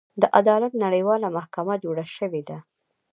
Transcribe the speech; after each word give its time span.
د 0.21 0.23
عدالت 0.39 0.73
نړیواله 0.83 1.27
محکمه 1.37 1.75
جوړه 1.83 2.05
شوې 2.15 2.41
ده. 2.49 2.57